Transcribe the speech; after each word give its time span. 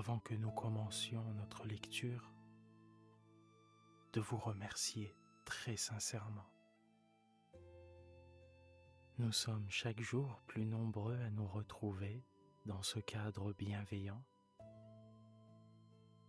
Avant 0.00 0.18
que 0.18 0.32
nous 0.32 0.50
commencions 0.50 1.22
notre 1.34 1.66
lecture, 1.66 2.32
de 4.14 4.20
vous 4.22 4.38
remercier 4.38 5.14
très 5.44 5.76
sincèrement. 5.76 6.50
Nous 9.18 9.30
sommes 9.30 9.68
chaque 9.68 10.00
jour 10.00 10.40
plus 10.46 10.64
nombreux 10.64 11.20
à 11.20 11.28
nous 11.28 11.46
retrouver 11.46 12.24
dans 12.64 12.82
ce 12.82 12.98
cadre 12.98 13.52
bienveillant. 13.52 14.24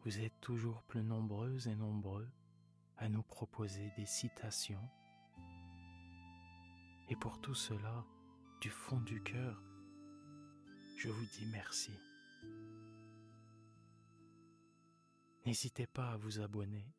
Vous 0.03 0.19
êtes 0.19 0.41
toujours 0.41 0.83
plus 0.83 1.03
nombreuses 1.03 1.69
et 1.69 1.75
nombreux 1.75 2.29
à 2.97 3.07
nous 3.07 3.23
proposer 3.23 3.89
des 3.95 4.05
citations. 4.05 4.89
Et 7.07 7.15
pour 7.15 7.39
tout 7.39 7.55
cela, 7.55 8.03
du 8.59 8.69
fond 8.69 8.99
du 8.99 9.23
cœur, 9.23 9.63
je 10.97 11.07
vous 11.07 11.25
dis 11.37 11.45
merci. 11.53 11.93
N'hésitez 15.45 15.87
pas 15.87 16.11
à 16.11 16.17
vous 16.17 16.39
abonner, 16.39 16.93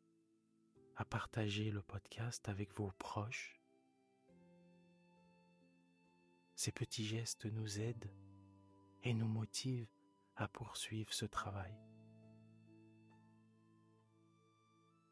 à 0.97 1.05
partager 1.05 1.71
le 1.71 1.81
podcast 1.81 2.49
avec 2.49 2.73
vos 2.73 2.91
proches. 2.99 3.57
Ces 6.55 6.73
petits 6.73 7.05
gestes 7.05 7.45
nous 7.45 7.79
aident 7.79 8.11
et 9.03 9.13
nous 9.13 9.27
motivent 9.27 9.87
à 10.35 10.49
poursuivre 10.49 11.13
ce 11.13 11.25
travail. 11.25 11.73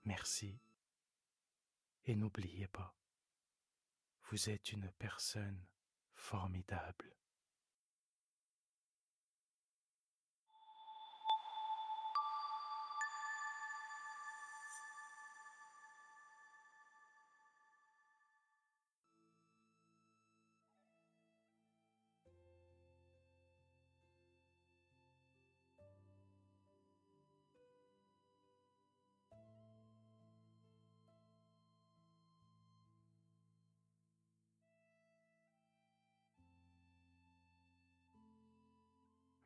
Merci 0.03 0.59
et 2.05 2.15
n'oubliez 2.15 2.67
pas, 2.67 2.93
vous 4.29 4.49
êtes 4.49 4.73
une 4.73 4.91
personne 4.99 5.65
formidable. 6.15 7.15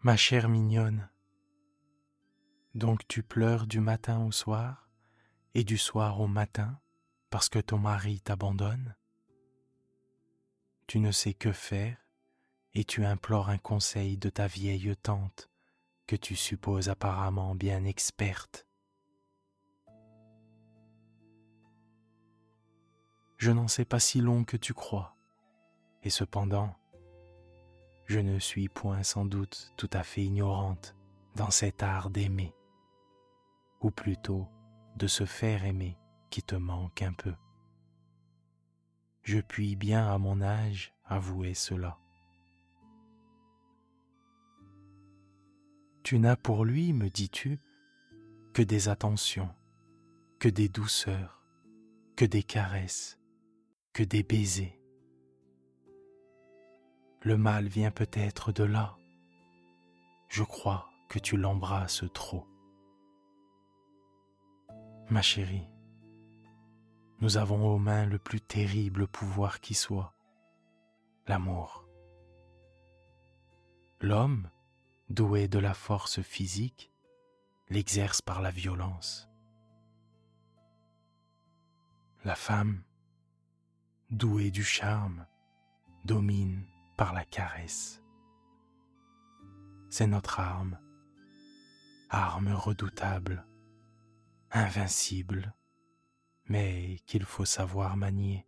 Ma 0.06 0.16
chère 0.16 0.50
mignonne, 0.50 1.10
donc 2.76 3.08
tu 3.08 3.24
pleures 3.24 3.66
du 3.66 3.80
matin 3.80 4.24
au 4.24 4.32
soir 4.32 4.88
et 5.56 5.64
du 5.64 5.80
soir 5.80 6.22
au 6.22 6.28
matin 6.28 6.80
parce 7.32 7.50
que 7.50 7.58
ton 7.58 7.80
mari 7.80 8.22
t'abandonne? 8.22 8.96
Tu 10.86 11.00
ne 11.00 11.10
sais 11.12 11.34
que 11.34 11.52
faire 11.52 11.98
et 12.76 12.84
tu 12.84 13.04
implores 13.04 13.50
un 13.50 13.58
conseil 13.58 14.16
de 14.20 14.30
ta 14.30 14.46
vieille 14.46 14.96
tante 15.02 15.50
que 16.06 16.16
tu 16.16 16.36
supposes 16.36 16.88
apparemment 16.88 17.56
bien 17.56 17.84
experte. 17.84 18.68
Je 23.38 23.50
n'en 23.50 23.68
sais 23.68 23.86
pas 23.86 24.00
si 24.00 24.22
long 24.22 24.44
que 24.44 24.56
tu 24.56 24.76
crois, 24.76 25.18
et 26.04 26.12
cependant, 26.12 26.76
je 28.06 28.20
ne 28.20 28.40
suis 28.40 28.70
point 28.70 29.04
sans 29.04 29.26
doute 29.26 29.74
tout 29.78 29.90
à 29.92 30.04
fait 30.04 30.24
ignorante 30.24 30.96
dans 31.36 31.50
cet 31.50 31.84
art 31.84 32.10
d'aimer, 32.10 32.54
ou 33.82 33.90
plutôt 33.92 34.48
de 34.96 35.08
se 35.08 35.26
faire 35.26 35.66
aimer 35.66 35.98
qui 36.30 36.44
te 36.44 36.56
manque 36.56 37.02
un 37.02 37.14
peu. 37.14 37.34
Je 39.24 39.40
puis 39.40 39.76
bien 39.76 40.08
à 40.08 40.18
mon 40.18 40.42
âge 40.42 40.94
avouer 41.06 41.56
cela. 41.56 41.98
Tu 46.04 46.20
n'as 46.20 46.36
pour 46.36 46.64
lui, 46.64 46.94
me 46.94 47.10
dis-tu, 47.10 47.60
que 48.54 48.62
des 48.62 48.88
attentions, 48.88 49.50
que 50.40 50.48
des 50.48 50.70
douceurs, 50.70 51.44
que 52.16 52.26
des 52.26 52.44
caresses, 52.44 53.20
que 53.92 54.04
des 54.04 54.22
baisers 54.22 54.80
le 57.26 57.38
mal 57.38 57.68
vient 57.68 57.90
peut-être 57.90 58.52
de 58.52 58.64
là. 58.64 58.96
Je 60.30 60.44
crois 60.44 60.88
que 61.10 61.18
tu 61.18 61.38
l'embrasses 61.38 62.04
trop. 62.14 62.46
Ma 65.10 65.24
chérie, 65.24 65.68
nous 67.22 67.38
avons 67.38 67.68
aux 67.68 67.80
mains 67.80 68.06
le 68.06 68.20
plus 68.20 68.42
terrible 68.42 69.08
pouvoir 69.08 69.60
qui 69.60 69.74
soit, 69.74 70.14
l'amour. 71.26 71.88
L'homme, 74.02 74.48
doué 75.10 75.48
de 75.48 75.58
la 75.58 75.74
force 75.74 76.22
physique, 76.22 76.92
l'exerce 77.70 78.22
par 78.22 78.44
la 78.44 78.52
violence. 78.52 79.28
La 82.24 82.36
femme, 82.36 82.84
douée 84.12 84.52
du 84.52 84.64
charme, 84.64 85.26
domine 86.04 86.68
par 86.96 87.14
la 87.14 87.26
caresse. 87.26 88.02
C'est 89.90 90.08
notre 90.08 90.40
arme, 90.40 90.80
arme 92.10 92.54
redoutable, 92.54 93.46
invincible, 94.52 95.54
mais 96.48 96.98
qu'il 97.06 97.26
faut 97.26 97.46
savoir 97.46 97.98
manier. 97.98 98.48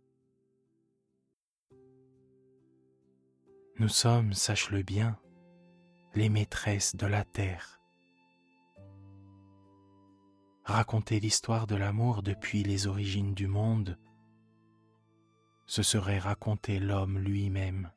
Nous 3.78 3.88
sommes, 3.88 4.32
sache-le 4.32 4.82
bien, 4.82 5.18
les 6.14 6.28
maîtresses 6.28 6.96
de 6.96 7.06
la 7.06 7.24
terre. 7.24 7.80
Raconter 10.64 11.20
l'histoire 11.20 11.66
de 11.66 11.76
l'amour 11.76 12.22
depuis 12.22 12.62
les 12.62 12.86
origines 12.88 13.34
du 13.34 13.46
monde, 13.46 13.98
ce 15.66 15.82
serait 15.82 16.18
raconter 16.18 16.78
l'homme 16.78 17.18
lui-même. 17.18 17.90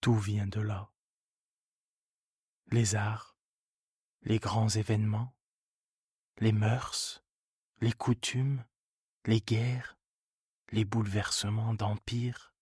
Tout 0.00 0.14
vient 0.14 0.46
de 0.46 0.60
là. 0.60 0.90
Les 2.70 2.94
arts, 2.94 3.36
les 4.22 4.38
grands 4.38 4.68
événements, 4.68 5.34
les 6.38 6.52
mœurs, 6.52 7.24
les 7.80 7.92
coutumes, 7.92 8.64
les 9.24 9.40
guerres, 9.40 9.98
les 10.70 10.84
bouleversements 10.84 11.74
d'empire. 11.74 12.54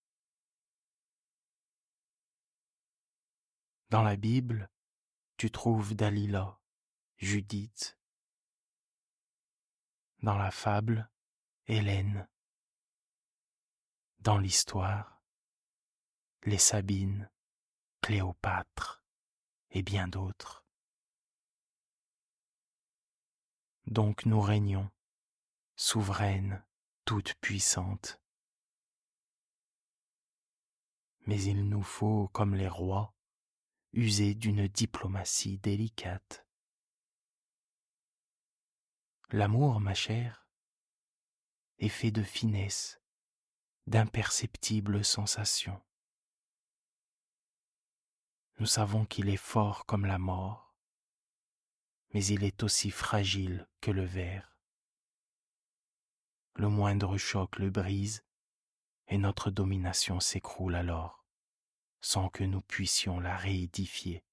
Dans 3.90 4.02
la 4.02 4.16
Bible, 4.16 4.70
tu 5.36 5.50
trouves 5.50 5.94
Dalila, 5.94 6.58
Judith. 7.18 7.98
Dans 10.22 10.38
la 10.38 10.50
fable, 10.50 11.10
Hélène. 11.66 12.28
Dans 14.20 14.38
l'histoire, 14.38 15.15
les 16.46 16.58
Sabines, 16.58 17.28
Cléopâtre 18.02 19.02
et 19.72 19.82
bien 19.82 20.06
d'autres. 20.06 20.64
Donc 23.86 24.24
nous 24.26 24.40
régnons, 24.40 24.88
souveraine, 25.74 26.64
toute 27.04 27.34
puissante. 27.40 28.20
Mais 31.22 31.42
il 31.42 31.68
nous 31.68 31.82
faut, 31.82 32.28
comme 32.28 32.54
les 32.54 32.68
rois, 32.68 33.12
user 33.92 34.36
d'une 34.36 34.68
diplomatie 34.68 35.58
délicate. 35.58 36.46
L'amour, 39.30 39.80
ma 39.80 39.94
chère, 39.94 40.46
est 41.78 41.88
fait 41.88 42.12
de 42.12 42.22
finesse, 42.22 43.00
d'imperceptibles 43.88 45.04
sensations. 45.04 45.82
Nous 48.58 48.66
savons 48.66 49.04
qu'il 49.04 49.28
est 49.28 49.36
fort 49.36 49.84
comme 49.84 50.06
la 50.06 50.18
mort, 50.18 50.74
mais 52.14 52.24
il 52.24 52.42
est 52.42 52.62
aussi 52.62 52.90
fragile 52.90 53.68
que 53.82 53.90
le 53.90 54.04
verre. 54.04 54.56
Le 56.54 56.70
moindre 56.70 57.18
choc 57.18 57.58
le 57.58 57.68
brise 57.68 58.24
et 59.08 59.18
notre 59.18 59.50
domination 59.50 60.20
s'écroule 60.20 60.74
alors, 60.74 61.26
sans 62.00 62.30
que 62.30 62.44
nous 62.44 62.62
puissions 62.62 63.20
la 63.20 63.36
réédifier. 63.36 64.24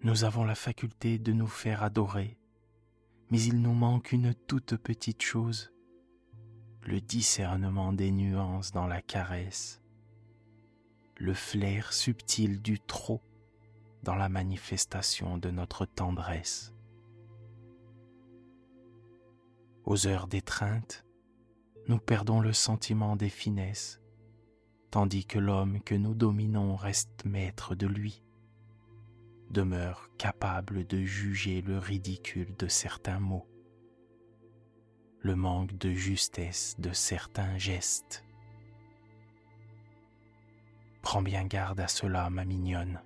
Nous 0.00 0.24
avons 0.24 0.44
la 0.44 0.54
faculté 0.54 1.18
de 1.18 1.32
nous 1.32 1.46
faire 1.46 1.82
adorer, 1.82 2.38
mais 3.30 3.42
il 3.42 3.60
nous 3.60 3.74
manque 3.74 4.12
une 4.12 4.32
toute 4.34 4.76
petite 4.76 5.22
chose, 5.22 5.72
le 6.88 7.02
discernement 7.02 7.92
des 7.92 8.10
nuances 8.10 8.72
dans 8.72 8.86
la 8.86 9.02
caresse, 9.02 9.82
le 11.18 11.34
flair 11.34 11.92
subtil 11.92 12.62
du 12.62 12.80
trop 12.80 13.20
dans 14.02 14.14
la 14.14 14.30
manifestation 14.30 15.36
de 15.36 15.50
notre 15.50 15.84
tendresse. 15.84 16.72
Aux 19.84 20.06
heures 20.06 20.28
d'étreinte, 20.28 21.04
nous 21.88 21.98
perdons 21.98 22.40
le 22.40 22.54
sentiment 22.54 23.16
des 23.16 23.28
finesses, 23.28 24.00
tandis 24.90 25.26
que 25.26 25.38
l'homme 25.38 25.82
que 25.82 25.94
nous 25.94 26.14
dominons 26.14 26.74
reste 26.74 27.26
maître 27.26 27.74
de 27.74 27.86
lui, 27.86 28.22
demeure 29.50 30.08
capable 30.16 30.86
de 30.86 31.02
juger 31.02 31.60
le 31.60 31.76
ridicule 31.76 32.56
de 32.56 32.66
certains 32.66 33.20
mots 33.20 33.46
le 35.20 35.34
manque 35.34 35.76
de 35.78 35.92
justesse 35.92 36.76
de 36.78 36.92
certains 36.92 37.58
gestes. 37.58 38.24
Prends 41.02 41.22
bien 41.22 41.44
garde 41.44 41.80
à 41.80 41.88
cela, 41.88 42.30
ma 42.30 42.44
mignonne. 42.44 43.02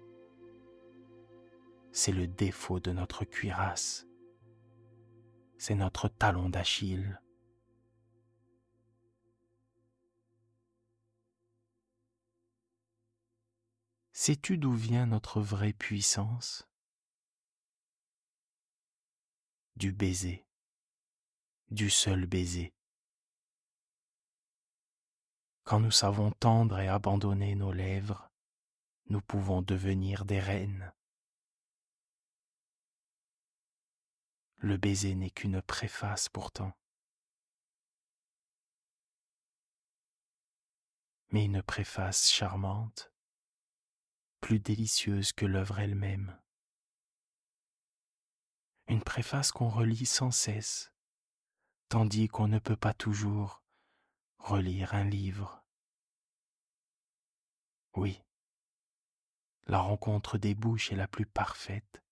C'est 1.93 2.13
le 2.13 2.27
défaut 2.27 2.81
de 2.81 2.91
notre 2.91 3.25
cuirasse. 3.25 4.07
C'est 5.59 5.75
notre 5.75 6.09
talon 6.09 6.49
d'Achille. 6.49 7.21
Sais-tu 14.13 14.59
d'où 14.59 14.73
vient 14.73 15.07
notre 15.07 15.41
vraie 15.41 15.73
puissance? 15.73 16.69
Du 19.77 19.93
baiser 19.93 20.47
du 21.73 21.89
seul 21.89 22.27
baiser. 22.27 22.75
Quand 25.65 25.81
nous 25.81 25.91
savons 25.91 26.31
tendre 26.33 26.79
et 26.79 26.89
abandonner 26.89 27.55
nos 27.55 27.73
lèvres, 27.73 28.31
nous 29.07 29.23
pouvons 29.23 29.63
devenir 29.63 30.27
des 30.27 30.39
reines. 30.39 30.93
Le 34.57 34.77
baiser 34.77 35.15
n'est 35.15 35.31
qu'une 35.31 35.63
préface 35.63 36.29
pourtant, 36.29 36.77
mais 41.31 41.47
une 41.47 41.63
préface 41.63 42.31
charmante, 42.31 43.11
plus 44.41 44.61
délicieuse 44.61 45.33
que 45.33 45.47
l'œuvre 45.47 45.79
elle-même. 45.79 46.39
Une 48.89 49.03
préface 49.03 49.53
qu'on 49.53 49.71
relit 49.71 50.05
sans 50.05 50.31
cesse 50.31 50.93
tandis 51.93 52.27
qu'on 52.27 52.49
ne 52.49 52.59
peut 52.59 52.75
pas 52.75 52.95
toujours 52.95 53.63
relire 54.39 54.95
un 54.95 55.05
livre. 55.05 55.63
Oui, 57.95 58.23
la 59.67 59.79
rencontre 59.79 60.39
des 60.39 60.55
bouches 60.55 60.91
est 60.91 60.97
la 60.97 61.07
plus 61.07 61.27
parfaite, 61.27 62.03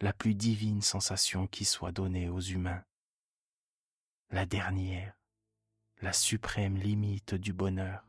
la 0.00 0.14
plus 0.14 0.34
divine 0.34 0.80
sensation 0.80 1.46
qui 1.46 1.66
soit 1.66 1.92
donnée 1.92 2.30
aux 2.30 2.40
humains, 2.40 2.82
la 4.30 4.46
dernière, 4.46 5.12
la 6.00 6.14
suprême 6.14 6.78
limite 6.78 7.34
du 7.34 7.52
bonheur. 7.52 8.08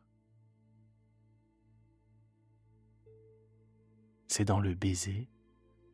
C'est 4.29 4.45
dans 4.45 4.61
le 4.61 4.73
baiser, 4.73 5.27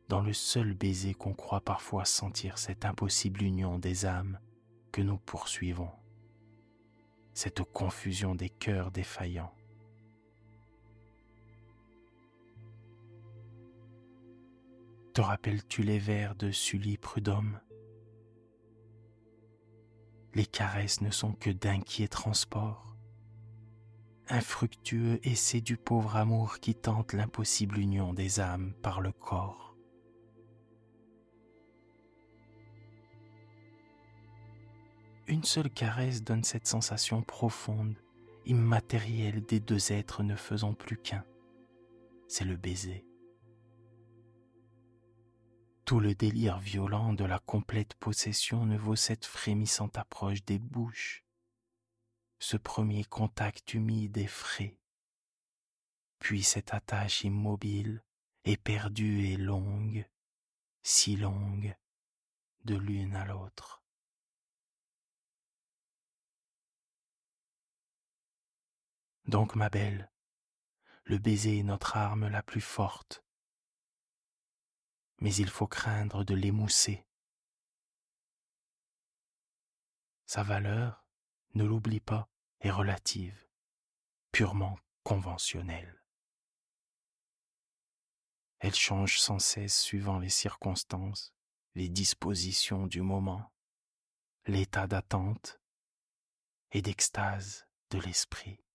dans 0.06 0.20
le 0.20 0.32
seul 0.32 0.72
baiser 0.72 1.14
qu'on 1.14 1.34
croit 1.34 1.62
parfois 1.62 2.04
sentir 2.04 2.58
cette 2.58 2.84
impossible 2.84 3.42
union 3.42 3.80
des 3.80 4.06
âmes 4.06 4.38
nous 5.00 5.18
poursuivons, 5.18 5.90
cette 7.34 7.62
confusion 7.62 8.34
des 8.34 8.48
cœurs 8.48 8.90
défaillants. 8.90 9.52
Te 15.12 15.20
rappelles-tu 15.22 15.82
les 15.82 15.98
vers 15.98 16.34
de 16.34 16.50
Sully 16.50 16.98
Prudhomme? 16.98 17.58
Les 20.34 20.44
caresses 20.44 21.00
ne 21.00 21.10
sont 21.10 21.32
que 21.32 21.48
d'inquiets 21.48 22.08
transports, 22.08 22.94
infructueux 24.28 25.18
essai 25.26 25.62
du 25.62 25.78
pauvre 25.78 26.16
amour 26.16 26.58
qui 26.60 26.74
tente 26.74 27.14
l'impossible 27.14 27.78
union 27.78 28.12
des 28.12 28.40
âmes 28.40 28.74
par 28.82 29.00
le 29.00 29.12
corps. 29.12 29.65
Une 35.28 35.42
seule 35.42 35.70
caresse 35.70 36.22
donne 36.22 36.44
cette 36.44 36.68
sensation 36.68 37.20
profonde, 37.20 37.96
immatérielle 38.44 39.44
des 39.44 39.58
deux 39.58 39.90
êtres 39.90 40.22
ne 40.22 40.36
faisant 40.36 40.72
plus 40.72 40.96
qu'un. 40.96 41.24
C'est 42.28 42.44
le 42.44 42.56
baiser. 42.56 43.04
Tout 45.84 45.98
le 45.98 46.14
délire 46.14 46.60
violent 46.60 47.12
de 47.12 47.24
la 47.24 47.40
complète 47.40 47.94
possession 47.94 48.66
ne 48.66 48.76
vaut 48.76 48.94
cette 48.94 49.24
frémissante 49.24 49.98
approche 49.98 50.44
des 50.44 50.60
bouches, 50.60 51.24
ce 52.38 52.56
premier 52.56 53.02
contact 53.04 53.74
humide 53.74 54.16
et 54.18 54.28
frais, 54.28 54.78
puis 56.20 56.44
cette 56.44 56.72
attache 56.72 57.24
immobile, 57.24 58.04
éperdue 58.44 59.26
et 59.26 59.36
longue, 59.36 60.08
si 60.84 61.16
longue, 61.16 61.76
de 62.64 62.76
l'une 62.76 63.16
à 63.16 63.24
l'autre. 63.24 63.85
Donc, 69.26 69.56
ma 69.56 69.68
belle, 69.68 70.12
le 71.04 71.18
baiser 71.18 71.58
est 71.58 71.64
notre 71.64 71.96
arme 71.96 72.28
la 72.28 72.42
plus 72.42 72.60
forte, 72.60 73.24
mais 75.20 75.34
il 75.34 75.48
faut 75.48 75.66
craindre 75.66 76.24
de 76.24 76.34
l'émousser. 76.34 77.04
Sa 80.26 80.42
valeur, 80.42 81.04
ne 81.54 81.64
l'oublie 81.64 82.00
pas, 82.00 82.28
est 82.60 82.70
relative, 82.70 83.48
purement 84.30 84.78
conventionnelle. 85.02 86.02
Elle 88.58 88.74
change 88.74 89.18
sans 89.18 89.38
cesse 89.38 89.80
suivant 89.80 90.18
les 90.18 90.30
circonstances, 90.30 91.34
les 91.74 91.88
dispositions 91.88 92.86
du 92.86 93.02
moment, 93.02 93.52
l'état 94.46 94.86
d'attente 94.86 95.60
et 96.70 96.82
d'extase 96.82 97.66
de 97.90 97.98
l'esprit. 97.98 98.65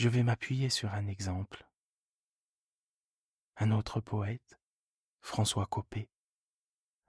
Je 0.00 0.08
vais 0.08 0.22
m'appuyer 0.22 0.70
sur 0.70 0.94
un 0.94 1.08
exemple. 1.08 1.68
Un 3.58 3.70
autre 3.70 4.00
poète, 4.00 4.58
François 5.20 5.66
Copé, 5.66 6.08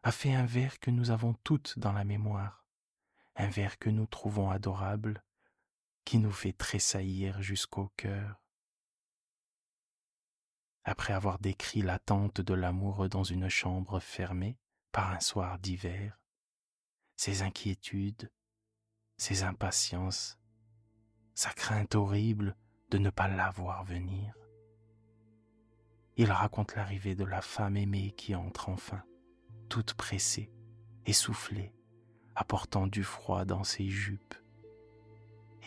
a 0.04 0.12
fait 0.12 0.34
un 0.34 0.46
vers 0.46 0.78
que 0.78 0.92
nous 0.92 1.10
avons 1.10 1.34
toutes 1.46 1.80
dans 1.80 1.94
la 1.94 2.04
mémoire, 2.04 2.66
un 3.38 3.48
vers 3.48 3.80
que 3.80 3.90
nous 3.90 4.08
trouvons 4.08 4.50
adorable, 4.50 5.24
qui 6.04 6.18
nous 6.18 6.34
fait 6.34 6.52
tressaillir 6.52 7.42
jusqu'au 7.42 7.94
cœur. 7.96 8.44
Après 10.84 11.14
avoir 11.14 11.40
décrit 11.40 11.84
l'attente 11.84 12.42
de 12.42 12.54
l'amour 12.54 13.08
dans 13.08 13.24
une 13.24 13.48
chambre 13.48 14.02
fermée 14.02 14.60
par 14.92 15.12
un 15.12 15.22
soir 15.22 15.60
d'hiver, 15.60 16.20
ses 17.16 17.42
inquiétudes, 17.42 18.30
ses 19.16 19.44
impatiences, 19.44 20.38
sa 21.34 21.54
crainte 21.54 21.96
horrible 21.96 22.58
de 22.92 22.98
ne 22.98 23.10
pas 23.10 23.28
la 23.30 23.50
voir 23.50 23.84
venir. 23.86 24.34
Il 26.18 26.30
raconte 26.32 26.76
l'arrivée 26.76 27.16
de 27.16 27.24
la 27.24 27.42
femme 27.42 27.78
aimée 27.78 28.14
qui 28.18 28.36
entre 28.36 28.70
enfin, 28.70 29.02
toute 29.70 29.94
pressée, 29.94 30.52
essoufflée, 31.06 31.74
apportant 32.36 32.88
du 32.88 33.04
froid 33.04 33.46
dans 33.46 33.64
ses 33.64 33.88
jupes. 33.88 34.36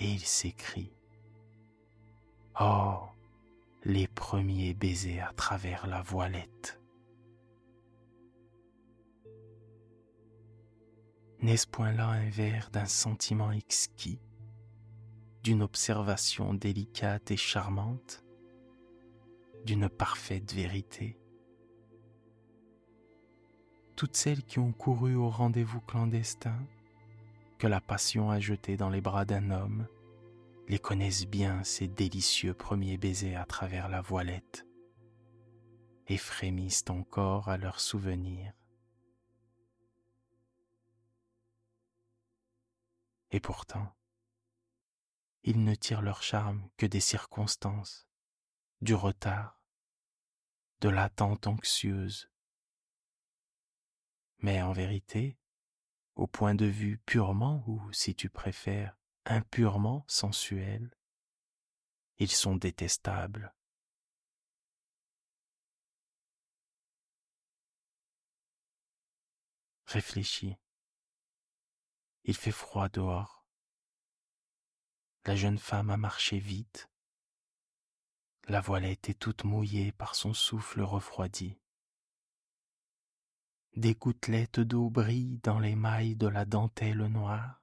Et 0.00 0.12
il 0.12 0.20
s'écrie 0.20 0.92
Oh, 2.60 3.00
les 3.84 4.06
premiers 4.06 4.74
baisers 4.74 5.20
à 5.20 5.32
travers 5.32 5.86
la 5.86 6.02
voilette. 6.02 6.78
N'est-ce 11.40 11.66
point 11.66 11.92
là 11.92 12.08
un 12.08 12.28
vers 12.30 12.70
d'un 12.70 12.86
sentiment 12.86 13.50
exquis, 13.50 14.20
d'une 15.44 15.62
observation 15.62 16.54
délicate 16.54 17.30
et 17.30 17.36
charmante, 17.36 18.24
d'une 19.66 19.90
parfaite 19.90 20.54
vérité 20.54 21.18
Toutes 23.94 24.16
celles 24.16 24.42
qui 24.42 24.58
ont 24.58 24.72
couru 24.72 25.14
au 25.16 25.28
rendez-vous 25.28 25.82
clandestin, 25.82 26.58
que 27.58 27.66
la 27.66 27.82
passion 27.82 28.30
a 28.30 28.40
jeté 28.40 28.78
dans 28.78 28.88
les 28.88 29.02
bras 29.02 29.26
d'un 29.26 29.50
homme, 29.50 29.86
les 30.66 30.78
connaissent 30.78 31.26
bien 31.26 31.62
ces 31.62 31.88
délicieux 31.88 32.54
premiers 32.54 32.96
baisers 32.96 33.36
à 33.36 33.44
travers 33.44 33.90
la 33.90 34.00
voilette 34.00 34.66
et 36.06 36.16
frémissent 36.16 36.86
encore 36.88 37.50
à 37.50 37.58
leur 37.58 37.80
souvenir. 37.80 38.54
Et 43.30 43.40
pourtant, 43.40 43.92
ils 45.44 45.62
ne 45.62 45.74
tirent 45.74 46.00
leur 46.00 46.22
charme 46.22 46.68
que 46.78 46.86
des 46.86 47.00
circonstances, 47.00 48.08
du 48.80 48.94
retard, 48.94 49.60
de 50.80 50.88
l'attente 50.88 51.46
anxieuse. 51.46 52.30
Mais 54.38 54.62
en 54.62 54.72
vérité, 54.72 55.38
au 56.14 56.26
point 56.26 56.54
de 56.54 56.64
vue 56.64 56.98
purement 57.04 57.62
ou, 57.66 57.92
si 57.92 58.14
tu 58.14 58.30
préfères, 58.30 58.96
impurement 59.26 60.04
sensuel, 60.08 60.96
ils 62.16 62.30
sont 62.30 62.56
détestables. 62.56 63.54
Réfléchis. 69.84 70.56
Il 72.24 72.34
fait 72.34 72.50
froid 72.50 72.88
dehors. 72.88 73.43
La 75.26 75.36
jeune 75.36 75.58
femme 75.58 75.88
a 75.88 75.96
marché 75.96 76.38
vite. 76.38 76.90
La 78.46 78.60
voilette 78.60 79.08
est 79.08 79.18
toute 79.18 79.44
mouillée 79.44 79.90
par 79.90 80.14
son 80.14 80.34
souffle 80.34 80.82
refroidi. 80.82 81.58
Des 83.74 83.94
gouttelettes 83.94 84.60
d'eau 84.60 84.90
brillent 84.90 85.40
dans 85.42 85.58
les 85.58 85.76
mailles 85.76 86.14
de 86.14 86.26
la 86.26 86.44
dentelle 86.44 87.06
noire. 87.06 87.62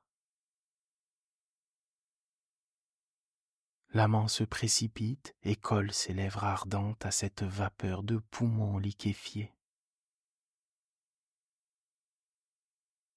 L'amant 3.90 4.28
se 4.28 4.44
précipite 4.44 5.36
et 5.44 5.56
colle 5.56 5.94
ses 5.94 6.14
lèvres 6.14 6.44
ardentes 6.44 7.06
à 7.06 7.12
cette 7.12 7.44
vapeur 7.44 8.02
de 8.02 8.18
poumons 8.18 8.80
liquéfiés. 8.80 9.54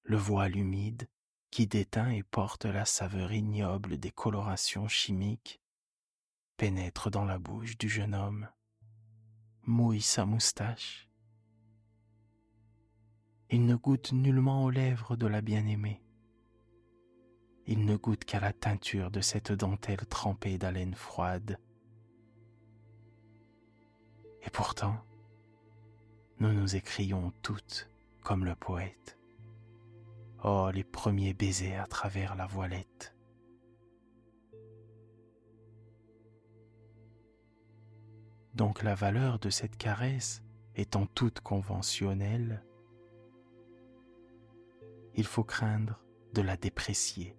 Le 0.03 0.17
voile 0.17 0.55
humide 0.55 1.09
qui 1.55 1.67
déteint 1.67 2.09
et 2.09 2.21
porte 2.21 2.65
la 2.65 2.83
saveur 2.83 3.31
ignoble 3.31 3.97
des 3.97 4.11
colorations 4.11 4.89
chimiques, 4.89 5.61
pénètre 6.57 7.09
dans 7.09 7.23
la 7.23 7.39
bouche 7.39 7.77
du 7.77 7.87
jeune 7.87 8.13
homme, 8.13 8.49
mouille 9.63 10.01
sa 10.01 10.25
moustache. 10.25 11.07
Il 13.49 13.65
ne 13.65 13.75
goûte 13.75 14.11
nullement 14.11 14.65
aux 14.65 14.69
lèvres 14.69 15.15
de 15.15 15.27
la 15.27 15.39
bien-aimée. 15.39 16.03
Il 17.67 17.85
ne 17.85 17.95
goûte 17.95 18.25
qu'à 18.25 18.41
la 18.41 18.51
teinture 18.51 19.09
de 19.09 19.21
cette 19.21 19.53
dentelle 19.53 20.05
trempée 20.07 20.57
d'haleine 20.57 20.93
froide. 20.93 21.57
Et 24.43 24.49
pourtant, 24.49 25.01
nous 26.41 26.51
nous 26.51 26.75
écrions 26.75 27.31
toutes 27.41 27.89
comme 28.23 28.43
le 28.43 28.55
poète. 28.55 29.17
Oh, 30.43 30.69
les 30.73 30.83
premiers 30.83 31.33
baisers 31.33 31.81
à 31.81 31.87
travers 31.87 32.35
la 32.35 32.45
voilette. 32.45 33.15
Donc 38.53 38.83
la 38.83 38.95
valeur 38.95 39.39
de 39.39 39.49
cette 39.49 39.77
caresse 39.77 40.41
étant 40.75 41.07
toute 41.07 41.41
conventionnelle, 41.41 42.63
il 45.13 45.25
faut 45.25 45.43
craindre 45.43 45.99
de 46.33 46.41
la 46.41 46.57
déprécier. 46.57 47.35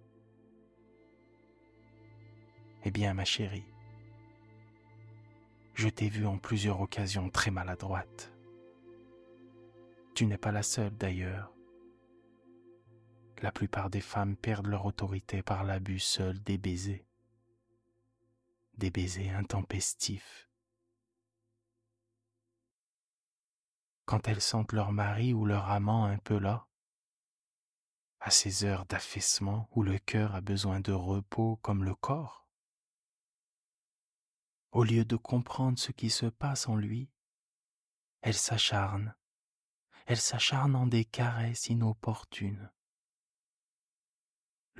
Eh 2.83 2.91
bien, 2.91 3.13
ma 3.13 3.25
chérie, 3.25 3.65
je 5.73 5.89
t'ai 5.89 6.09
vue 6.09 6.25
en 6.25 6.37
plusieurs 6.37 6.81
occasions 6.81 7.29
très 7.29 7.51
maladroite. 7.51 8.33
Tu 10.13 10.25
n'es 10.25 10.37
pas 10.37 10.51
la 10.51 10.63
seule 10.63 10.95
d'ailleurs 10.97 11.56
la 13.41 13.51
plupart 13.51 13.89
des 13.89 14.01
femmes 14.01 14.35
perdent 14.35 14.67
leur 14.67 14.85
autorité 14.85 15.41
par 15.41 15.63
l'abus 15.63 15.99
seul 15.99 16.41
des 16.43 16.57
baisers, 16.57 17.05
des 18.75 18.89
baisers 18.89 19.35
intempestifs. 19.35 20.49
Quand 24.05 24.27
elles 24.27 24.41
sentent 24.41 24.71
leur 24.71 24.91
mari 24.91 25.33
ou 25.33 25.45
leur 25.45 25.69
amant 25.69 26.05
un 26.05 26.17
peu 26.17 26.39
là, 26.39 26.67
à 28.19 28.31
ces 28.31 28.63
heures 28.63 28.85
d'affaissement 28.85 29.69
où 29.71 29.83
le 29.83 29.99
cœur 29.99 30.33
a 30.33 30.41
besoin 30.41 30.79
de 30.79 30.91
repos 30.91 31.57
comme 31.57 31.83
le 31.83 31.93
corps, 31.93 32.47
au 34.71 34.83
lieu 34.83 35.05
de 35.05 35.15
comprendre 35.15 35.77
ce 35.77 35.91
qui 35.91 36.09
se 36.09 36.25
passe 36.25 36.67
en 36.67 36.75
lui, 36.75 37.09
elles 38.21 38.33
s'acharnent, 38.33 39.15
elles 40.05 40.17
s'acharnent 40.17 40.75
en 40.75 40.87
des 40.87 41.05
caresses 41.05 41.67
inopportunes 41.67 42.71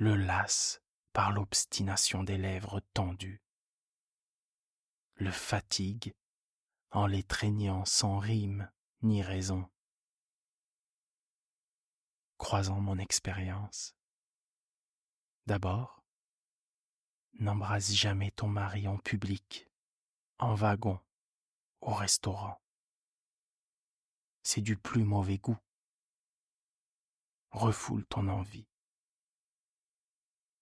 le 0.00 0.14
lasse 0.14 0.80
par 1.12 1.32
l'obstination 1.32 2.22
des 2.22 2.38
lèvres 2.38 2.80
tendues, 2.94 3.42
le 5.16 5.32
fatigue 5.32 6.14
en 6.92 7.08
l'étreignant 7.08 7.84
sans 7.84 8.18
rime 8.18 8.70
ni 9.02 9.22
raison. 9.22 9.68
Croisant 12.36 12.80
mon 12.80 12.96
expérience, 12.98 13.96
d'abord, 15.46 16.04
n'embrasse 17.40 17.92
jamais 17.92 18.30
ton 18.30 18.46
mari 18.46 18.86
en 18.86 18.98
public, 18.98 19.68
en 20.38 20.54
wagon, 20.54 21.00
au 21.80 21.92
restaurant. 21.92 22.62
C'est 24.44 24.62
du 24.62 24.76
plus 24.76 25.02
mauvais 25.02 25.38
goût. 25.38 25.58
Refoule 27.50 28.06
ton 28.06 28.28
envie 28.28 28.68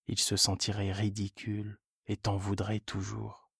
il 0.08 0.18
se 0.18 0.36
sentirait 0.36 0.92
ridicule 0.92 1.78
et 2.06 2.16
t'en 2.16 2.36
voudrait 2.36 2.80
toujours. 2.80 3.50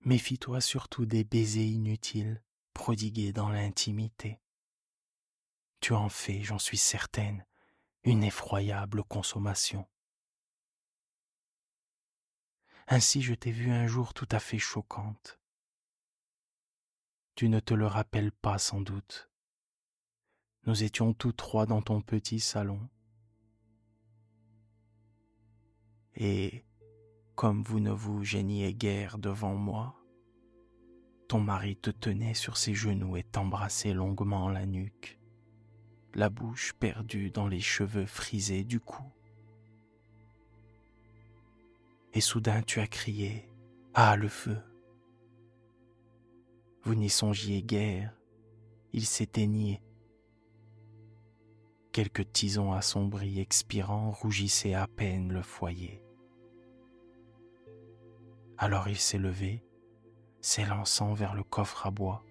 Méfie-toi 0.00 0.60
surtout 0.60 1.06
des 1.06 1.24
baisers 1.24 1.66
inutiles 1.66 2.42
prodigués 2.74 3.32
dans 3.32 3.48
l'intimité. 3.48 4.40
Tu 5.80 5.94
en 5.94 6.08
fais, 6.08 6.42
j'en 6.42 6.58
suis 6.58 6.76
certaine, 6.76 7.46
une 8.02 8.22
effroyable 8.22 9.02
consommation. 9.04 9.88
Ainsi 12.86 13.22
je 13.22 13.32
t'ai 13.32 13.50
vue 13.50 13.70
un 13.70 13.86
jour 13.86 14.12
tout 14.12 14.28
à 14.30 14.40
fait 14.40 14.58
choquante. 14.58 15.40
Tu 17.34 17.48
ne 17.48 17.60
te 17.60 17.72
le 17.74 17.86
rappelles 17.86 18.32
pas 18.32 18.58
sans 18.58 18.80
doute. 18.80 19.30
Nous 20.66 20.82
étions 20.82 21.12
tous 21.12 21.32
trois 21.32 21.66
dans 21.66 21.82
ton 21.82 22.00
petit 22.00 22.40
salon. 22.40 22.80
Et 26.16 26.64
comme 27.34 27.62
vous 27.62 27.80
ne 27.80 27.90
vous 27.90 28.24
gêniez 28.24 28.72
guère 28.72 29.18
devant 29.18 29.54
moi, 29.54 29.94
ton 31.28 31.40
mari 31.40 31.76
te 31.76 31.90
tenait 31.90 32.32
sur 32.32 32.56
ses 32.56 32.74
genoux 32.74 33.16
et 33.18 33.24
t'embrassait 33.24 33.92
longuement 33.92 34.48
la 34.48 34.64
nuque, 34.64 35.18
la 36.14 36.30
bouche 36.30 36.72
perdue 36.72 37.30
dans 37.30 37.48
les 37.48 37.60
cheveux 37.60 38.06
frisés 38.06 38.64
du 38.64 38.80
cou. 38.80 39.02
Et 42.14 42.22
soudain 42.22 42.62
tu 42.62 42.80
as 42.80 42.86
crié 42.86 43.50
Ah, 43.92 44.16
le 44.16 44.28
feu 44.28 44.56
Vous 46.84 46.94
n'y 46.94 47.10
songiez 47.10 47.62
guère, 47.62 48.14
il 48.94 49.04
s'éteignait 49.04 49.82
Quelques 51.94 52.32
tisons 52.32 52.72
assombris 52.72 53.38
expirant 53.38 54.10
rougissaient 54.10 54.74
à 54.74 54.88
peine 54.88 55.32
le 55.32 55.42
foyer. 55.42 56.02
Alors 58.58 58.88
il 58.88 58.96
s'est 58.96 59.16
levé, 59.16 59.62
s'élançant 60.40 61.14
vers 61.14 61.36
le 61.36 61.44
coffre 61.44 61.86
à 61.86 61.92
bois, 61.92 62.24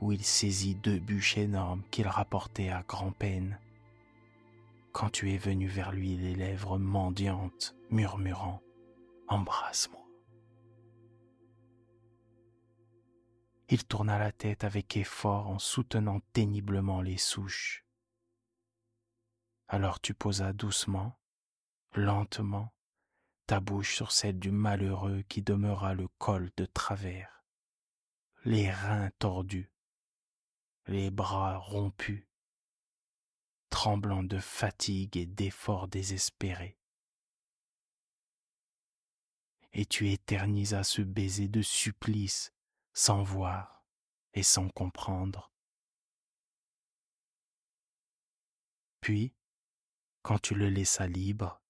où 0.00 0.12
il 0.12 0.24
saisit 0.24 0.76
deux 0.76 0.98
bûches 0.98 1.36
énormes 1.36 1.82
qu'il 1.90 2.08
rapportait 2.08 2.70
à 2.70 2.84
grand-peine. 2.88 3.60
Quand 4.92 5.10
tu 5.10 5.30
es 5.30 5.36
venu 5.36 5.66
vers 5.66 5.92
lui 5.92 6.16
les 6.16 6.34
lèvres 6.34 6.78
mendiantes, 6.78 7.76
murmurant 7.90 8.62
Embrasse-moi. 9.28 10.06
Il 13.68 13.84
tourna 13.84 14.18
la 14.18 14.32
tête 14.32 14.64
avec 14.64 14.96
effort 14.96 15.50
en 15.50 15.58
soutenant 15.58 16.20
péniblement 16.32 17.02
les 17.02 17.18
souches. 17.18 17.84
Alors 19.72 20.00
tu 20.02 20.12
posas 20.12 20.52
doucement, 20.52 21.18
lentement, 21.94 22.74
ta 23.46 23.58
bouche 23.58 23.96
sur 23.96 24.12
celle 24.12 24.38
du 24.38 24.50
malheureux 24.50 25.22
qui 25.30 25.40
demeura 25.40 25.94
le 25.94 26.08
col 26.18 26.50
de 26.58 26.66
travers, 26.66 27.46
les 28.44 28.70
reins 28.70 29.10
tordus, 29.18 29.72
les 30.88 31.10
bras 31.10 31.56
rompus, 31.56 32.28
tremblant 33.70 34.22
de 34.22 34.38
fatigue 34.38 35.16
et 35.16 35.24
d'efforts 35.24 35.88
désespérés. 35.88 36.78
Et 39.72 39.86
tu 39.86 40.10
éternisas 40.10 40.84
ce 40.84 41.00
baiser 41.00 41.48
de 41.48 41.62
supplice 41.62 42.52
sans 42.92 43.22
voir 43.22 43.86
et 44.34 44.42
sans 44.42 44.68
comprendre. 44.68 45.50
Puis, 49.00 49.34
quand 50.22 50.38
tu 50.40 50.54
le 50.54 50.68
laissas 50.68 51.06
libre, 51.06 51.60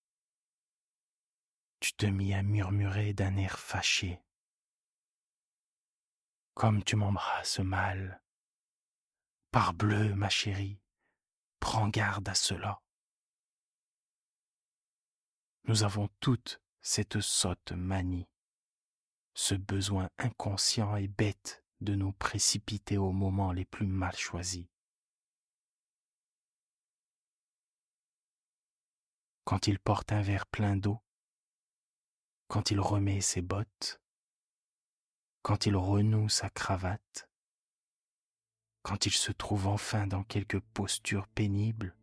tu 1.81 1.95
te 1.95 2.07
mis 2.07 2.35
à 2.35 2.43
murmurer 2.43 3.13
d'un 3.13 3.37
air 3.37 3.59
fâché. 3.59 4.23
Comme 6.55 6.85
tu 6.85 6.97
m'embrasses 6.97 7.61
mal. 7.61 8.23
Parbleu, 9.51 10.15
ma 10.15 10.29
chérie, 10.29 10.81
prends 11.61 11.89
garde 11.89 12.29
à 12.29 12.35
cela. 12.35 12.81
Nous 15.65 15.83
avons 15.83 16.09
toutes 16.21 16.61
cette 16.81 17.21
sotte 17.21 17.73
manie, 17.73 18.29
ce 19.35 19.55
besoin 19.55 20.09
inconscient 20.19 20.97
et 20.97 21.09
bête 21.09 21.65
de 21.81 21.95
nous 21.95 22.13
précipiter 22.13 22.99
aux 22.99 23.13
moments 23.13 23.53
les 23.53 23.65
plus 23.65 23.87
mal 23.87 24.17
choisis. 24.17 24.67
Quand 29.45 29.67
il 29.67 29.79
porte 29.79 30.13
un 30.13 30.23
verre 30.23 30.47
plein 30.47 30.77
d'eau, 30.77 31.01
quand 32.49 32.71
il 32.71 32.81
remet 32.81 33.21
ses 33.21 33.43
bottes, 33.43 34.01
quand 35.43 35.67
il 35.67 35.75
renoue 35.77 36.29
sa 36.29 36.49
cravate, 36.49 37.29
quand 38.83 39.07
il 39.07 39.13
se 39.13 39.33
trouve 39.33 39.67
enfin 39.67 40.07
dans 40.07 40.23
quelque 40.23 40.59
posture 40.59 41.27
pénible, 41.27 41.97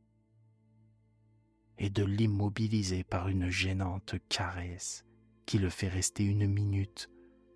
et 1.78 1.90
de 1.90 2.04
l'immobiliser 2.04 3.06
par 3.06 3.30
une 3.30 3.50
gênante 3.50 4.16
caresse 4.28 5.06
qui 5.46 5.60
le 5.60 5.70
fait 5.70 5.88
rester 5.88 6.26
une 6.26 6.46
minute 6.46 7.10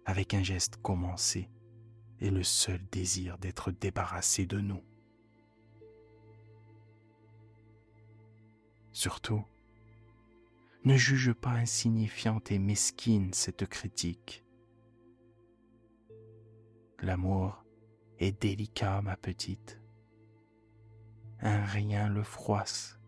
avec 0.05 0.33
un 0.33 0.43
geste 0.43 0.77
commencé 0.77 1.49
et 2.21 2.29
le 2.29 2.43
seul 2.43 2.79
désir 2.89 3.37
d'être 3.37 3.71
débarrassé 3.71 4.45
de 4.45 4.59
nous. 4.59 4.81
Surtout, 8.93 9.43
ne 10.85 10.97
juge 10.97 11.31
pas 11.33 11.51
insignifiante 11.51 12.51
et 12.51 12.59
mesquine 12.59 13.31
cette 13.33 13.65
critique. 13.67 14.43
L'amour 16.99 17.63
est 18.19 18.41
délicat, 18.41 19.01
ma 19.01 19.15
petite. 19.15 19.79
Un 21.39 21.63
rien 21.63 22.09
le 22.09 22.23
froisse. 22.23 22.99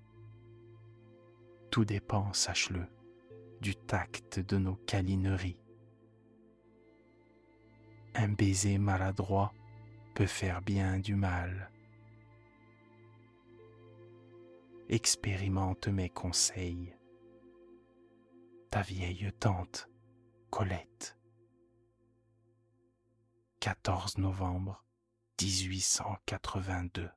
Tout 1.69 1.83
dépend, 1.83 2.31
sache-le, 2.31 2.85
du 3.59 3.75
tact 3.75 4.39
de 4.39 4.57
nos 4.57 4.75
câlineries. 4.75 5.59
Un 8.13 8.29
baiser 8.29 8.77
maladroit 8.77 9.53
peut 10.13 10.25
faire 10.25 10.61
bien 10.61 10.99
du 10.99 11.15
mal. 11.15 11.69
Expérimente 14.87 15.89
mes 15.89 16.09
conseils 16.09 16.95
ta 18.75 18.81
vieille 18.81 19.31
tante 19.31 19.87
Colette. 20.49 21.17
14 23.61 24.17
novembre 24.17 24.83
1882 25.41 27.09